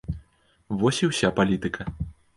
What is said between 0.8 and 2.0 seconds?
і ўся палітыка.